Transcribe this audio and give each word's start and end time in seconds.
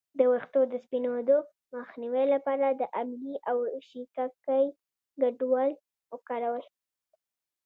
د 0.17 0.19
ویښتو 0.31 0.59
د 0.67 0.73
سپینیدو 0.83 1.37
مخنیوي 1.75 2.25
لپاره 2.33 2.67
د 2.71 2.81
املې 3.01 3.35
او 3.49 3.57
شیکاکای 3.87 4.65
ګډول 5.21 5.71
وکاروئ 6.13 6.65